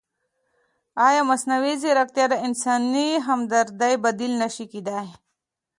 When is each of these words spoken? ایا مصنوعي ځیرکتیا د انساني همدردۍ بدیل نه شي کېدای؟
ایا 1.07 1.21
مصنوعي 1.31 1.73
ځیرکتیا 1.81 2.25
د 2.29 2.35
انساني 2.47 3.07
همدردۍ 3.27 3.93
بدیل 4.03 4.33
نه 4.41 4.49
شي 4.55 4.65
کېدای؟ 4.73 5.07